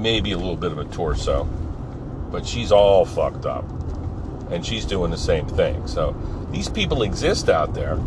[0.00, 1.44] maybe a little bit of a torso,
[2.30, 3.64] but she's all fucked up.
[4.50, 5.86] and she's doing the same thing.
[5.86, 6.16] So
[6.50, 7.98] these people exist out there,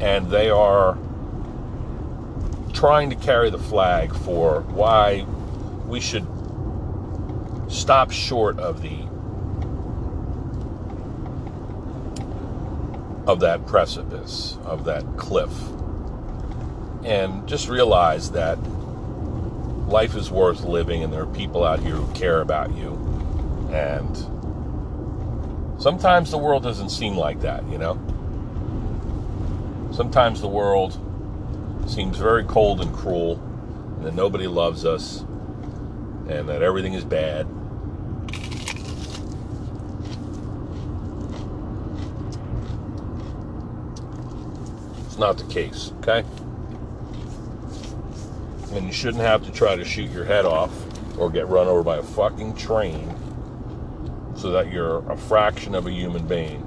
[0.00, 0.96] and they are
[2.72, 5.26] trying to carry the flag for why
[5.86, 6.26] we should
[7.68, 9.04] stop short of the
[13.26, 15.50] of that precipice, of that cliff.
[17.04, 18.56] And just realize that
[19.86, 22.92] life is worth living and there are people out here who care about you.
[23.72, 24.16] And
[25.80, 27.98] sometimes the world doesn't seem like that, you know?
[29.92, 31.00] Sometimes the world
[31.88, 33.40] seems very cold and cruel,
[33.96, 35.20] and that nobody loves us,
[36.28, 37.46] and that everything is bad.
[45.06, 46.24] It's not the case, okay?
[48.76, 50.70] And you shouldn't have to try to shoot your head off
[51.18, 53.14] or get run over by a fucking train
[54.36, 56.60] so that you're a fraction of a human being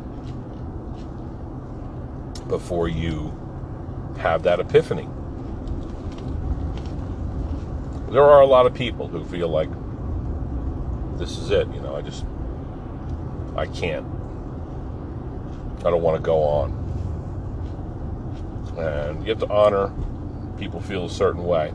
[2.48, 3.32] before you
[4.18, 5.08] have that epiphany.
[8.10, 9.70] There are a lot of people who feel like
[11.20, 12.26] this is it, you know, I just,
[13.56, 14.08] I can't.
[15.80, 16.72] I don't want to go on.
[18.80, 19.94] And you have to honor
[20.58, 21.72] people feel a certain way.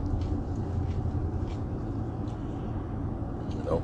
[3.51, 3.83] You know,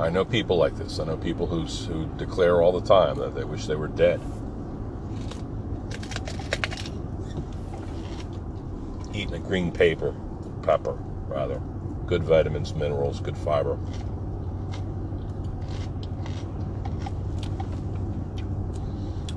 [0.00, 0.98] I know people like this.
[0.98, 4.20] I know people who, who declare all the time that they wish they were dead.
[9.20, 10.14] eating a green paper,
[10.62, 10.96] pepper,
[11.28, 11.60] rather.
[12.06, 13.78] Good vitamins, minerals, good fiber.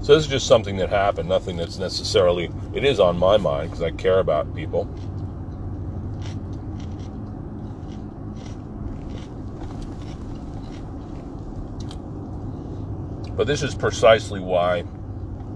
[0.01, 3.71] So this is just something that happened, nothing that's necessarily, it is on my mind
[3.71, 4.93] because I care about people.
[13.43, 14.85] But this is precisely why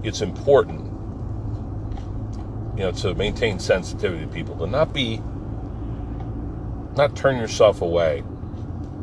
[0.02, 0.92] it's important
[2.76, 5.22] you know, to maintain sensitivity to people, to not be,
[6.98, 8.22] not turn yourself away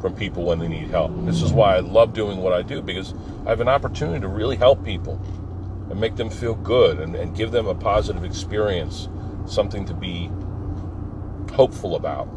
[0.01, 1.11] from people when they need help.
[1.25, 3.15] This is why I love doing what I do because
[3.47, 5.19] I have an opportunity to really help people
[5.89, 9.09] and make them feel good and, and give them a positive experience,
[9.47, 10.29] something to be
[11.55, 12.27] hopeful about.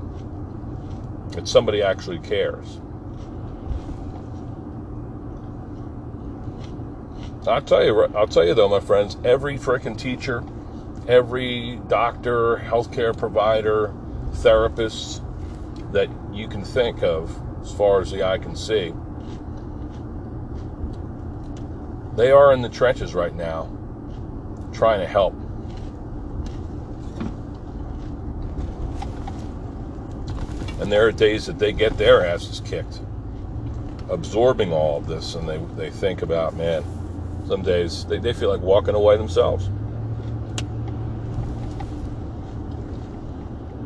[1.33, 2.81] That somebody actually cares.
[7.49, 10.45] I'll tell you, I'll tell you though, my friends, every freaking teacher
[11.09, 13.93] every doctor, healthcare provider,
[14.35, 15.23] therapist
[15.91, 18.93] that you can think of as far as the eye can see.
[22.15, 23.75] They are in the trenches right now
[24.73, 25.33] trying to help.
[30.81, 33.01] And there are days that they get their asses kicked,
[34.11, 36.85] absorbing all of this, and they, they think about, man,
[37.49, 39.71] some days they, they feel like walking away themselves.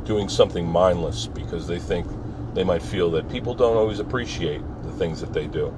[0.04, 2.06] doing something mindless because they think
[2.54, 5.68] they might feel that people don't always appreciate the things that they do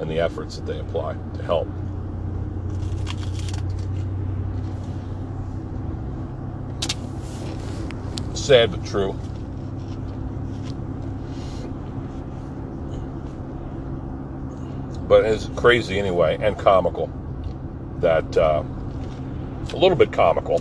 [0.00, 1.66] and the efforts that they apply to help.
[8.36, 9.18] Sad but true.
[15.12, 17.12] But it's crazy anyway, and comical.
[18.00, 18.62] That uh,
[19.70, 20.56] a little bit comical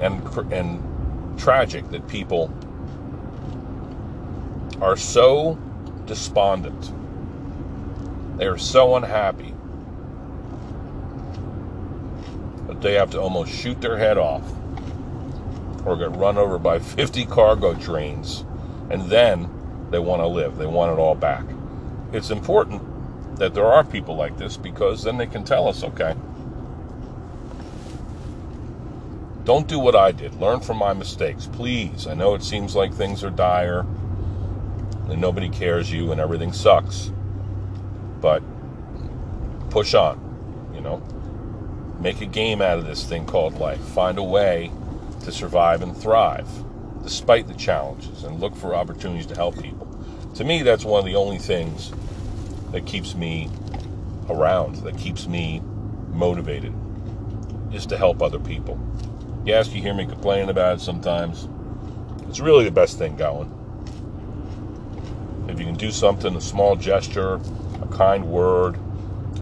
[0.00, 0.22] and
[0.52, 2.48] and tragic that people
[4.80, 5.58] are so
[6.06, 6.92] despondent.
[8.38, 9.52] They are so unhappy
[12.68, 14.44] that they have to almost shoot their head off
[15.84, 18.44] or get run over by 50 cargo trains
[18.90, 19.48] and then
[19.90, 20.56] they want to live.
[20.56, 21.44] They want it all back.
[22.12, 22.82] It's important
[23.38, 26.14] that there are people like this because then they can tell us, okay,
[29.44, 30.40] Don't do what I did.
[30.40, 32.06] Learn from my mistakes, please.
[32.06, 33.80] I know it seems like things are dire
[35.10, 37.12] and nobody cares you and everything sucks.
[38.22, 38.42] But
[39.68, 41.02] push on, you know.
[42.00, 43.80] Make a game out of this thing called life.
[43.80, 44.70] Find a way
[45.24, 46.48] to survive and thrive
[47.04, 49.86] despite the challenges and look for opportunities to help people.
[50.34, 51.92] To me, that's one of the only things
[52.72, 53.50] that keeps me
[54.28, 55.62] around, that keeps me
[56.08, 56.74] motivated,
[57.72, 58.80] is to help other people.
[59.44, 61.46] Yes, you hear me complaining about it sometimes.
[62.26, 63.52] It's really the best thing going.
[65.48, 67.38] If you can do something, a small gesture,
[67.82, 68.78] a kind word,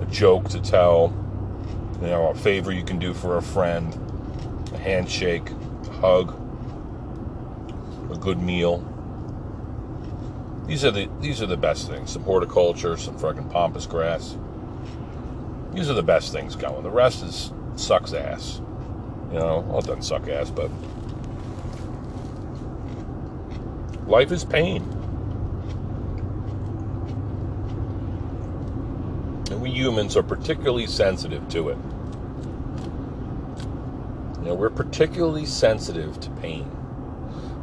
[0.00, 1.14] a joke to tell,
[2.00, 3.96] you know, a favor you can do for a friend,
[4.74, 5.48] a handshake,
[5.86, 6.41] a hug,
[8.12, 8.84] a good meal,
[10.66, 12.12] These are the these are the best things.
[12.12, 14.36] Some horticulture, some fucking pampas grass.
[15.72, 16.82] These are the best things going.
[16.82, 18.60] The rest is sucks ass.
[19.32, 20.70] You know, well, it doesn't suck ass, but
[24.06, 24.82] life is pain.
[29.50, 31.78] And we humans are particularly sensitive to it.
[34.40, 36.70] You know, we're particularly sensitive to pain.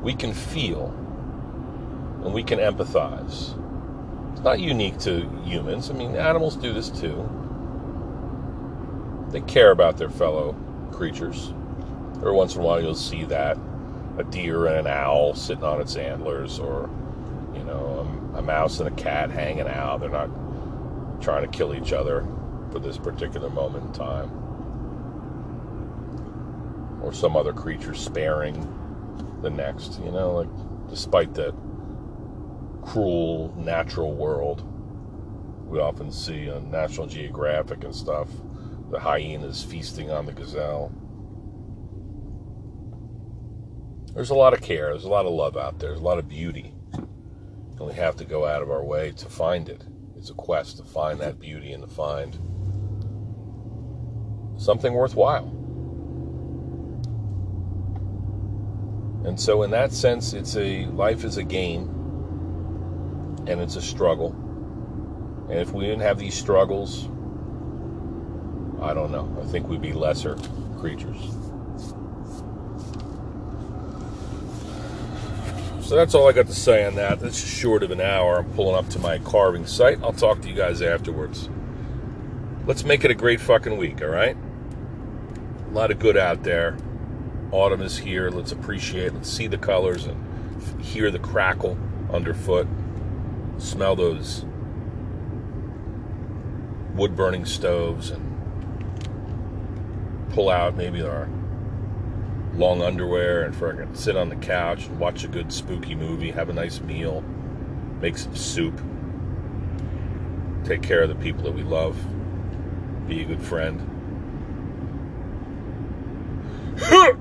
[0.01, 0.93] We can feel
[2.23, 3.55] and we can empathize.
[4.33, 5.89] It's not unique to humans.
[5.89, 7.29] I mean, animals do this too.
[9.31, 10.55] They care about their fellow
[10.91, 11.53] creatures.
[12.15, 13.57] Every once in a while, you'll see that
[14.17, 16.89] a deer and an owl sitting on its antlers, or
[17.53, 20.01] you know, a, a mouse and a cat hanging out.
[20.01, 20.29] They're not
[21.21, 22.25] trying to kill each other
[22.71, 24.29] for this particular moment in time,
[27.01, 28.67] or some other creature sparing
[29.41, 29.99] the next.
[29.99, 31.53] You know, like despite the
[32.81, 34.65] cruel natural world
[35.69, 38.27] we often see on National Geographic and stuff
[38.89, 40.91] the hyenas feasting on the gazelle.
[44.15, 46.17] There's a lot of care, there's a lot of love out there, there's a lot
[46.17, 46.73] of beauty.
[46.93, 49.85] And we have to go out of our way to find it.
[50.17, 52.33] It's a quest to find that beauty and to find
[54.59, 55.55] something worthwhile.
[59.25, 61.87] And so in that sense it's a life is a game
[63.47, 64.35] and it's a struggle.
[65.49, 67.05] And if we didn't have these struggles,
[68.81, 69.35] I don't know.
[69.41, 70.37] I think we'd be lesser
[70.79, 71.17] creatures.
[75.81, 77.19] So that's all I got to say on that.
[77.19, 78.37] That's short of an hour.
[78.37, 80.01] I'm pulling up to my carving site.
[80.03, 81.49] I'll talk to you guys afterwards.
[82.67, 84.37] Let's make it a great fucking week, all right?
[85.67, 86.77] A lot of good out there.
[87.51, 88.29] Autumn is here.
[88.29, 91.77] Let's appreciate, let's see the colors and hear the crackle
[92.11, 92.67] underfoot.
[93.57, 94.45] Smell those
[96.95, 98.29] wood burning stoves and
[100.31, 101.27] pull out maybe our
[102.53, 106.49] long underwear and fucking sit on the couch and watch a good spooky movie, have
[106.49, 107.23] a nice meal,
[108.01, 108.79] make some soup,
[110.65, 111.97] take care of the people that we love,
[113.07, 113.85] be a good friend.